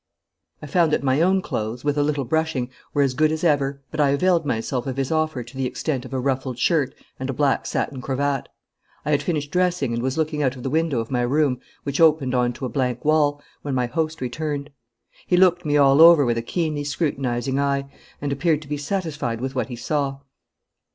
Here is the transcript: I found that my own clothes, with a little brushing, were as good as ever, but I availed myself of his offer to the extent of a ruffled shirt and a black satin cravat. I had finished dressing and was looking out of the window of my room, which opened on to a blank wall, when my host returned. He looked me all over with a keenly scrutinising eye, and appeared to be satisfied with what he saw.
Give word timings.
I 0.63 0.65
found 0.65 0.91
that 0.93 1.03
my 1.03 1.21
own 1.21 1.43
clothes, 1.43 1.83
with 1.85 1.95
a 1.95 2.01
little 2.01 2.25
brushing, 2.25 2.71
were 2.91 3.03
as 3.03 3.13
good 3.13 3.31
as 3.31 3.43
ever, 3.43 3.83
but 3.91 3.99
I 3.99 4.09
availed 4.09 4.47
myself 4.47 4.87
of 4.87 4.97
his 4.97 5.11
offer 5.11 5.43
to 5.43 5.55
the 5.55 5.67
extent 5.67 6.05
of 6.05 6.11
a 6.15 6.19
ruffled 6.19 6.57
shirt 6.57 6.95
and 7.19 7.29
a 7.29 7.33
black 7.33 7.67
satin 7.67 8.01
cravat. 8.01 8.47
I 9.05 9.11
had 9.11 9.21
finished 9.21 9.51
dressing 9.51 9.93
and 9.93 10.01
was 10.01 10.17
looking 10.17 10.41
out 10.41 10.55
of 10.55 10.63
the 10.63 10.71
window 10.71 10.99
of 11.01 11.11
my 11.11 11.21
room, 11.21 11.59
which 11.83 12.01
opened 12.01 12.33
on 12.33 12.51
to 12.53 12.65
a 12.65 12.67
blank 12.69 13.05
wall, 13.05 13.43
when 13.61 13.75
my 13.75 13.85
host 13.85 14.21
returned. 14.21 14.71
He 15.27 15.37
looked 15.37 15.65
me 15.65 15.77
all 15.77 16.01
over 16.01 16.25
with 16.25 16.39
a 16.39 16.41
keenly 16.41 16.83
scrutinising 16.83 17.59
eye, 17.59 17.87
and 18.19 18.31
appeared 18.33 18.63
to 18.63 18.67
be 18.67 18.77
satisfied 18.77 19.39
with 19.39 19.53
what 19.53 19.67
he 19.67 19.75
saw. 19.75 20.21